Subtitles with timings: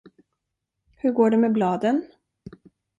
[0.97, 2.11] Hur går det med bladen?